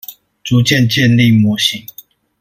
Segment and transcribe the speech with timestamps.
[0.43, 1.85] 逐漸建立模型